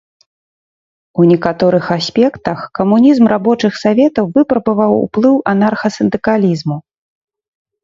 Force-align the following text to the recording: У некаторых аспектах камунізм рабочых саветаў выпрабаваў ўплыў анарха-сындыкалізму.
У 1.19 1.25
некаторых 1.31 1.85
аспектах 1.97 2.57
камунізм 2.79 3.29
рабочых 3.33 3.77
саветаў 3.83 4.25
выпрабаваў 4.39 4.91
ўплыў 5.05 5.35
анарха-сындыкалізму. 5.55 6.77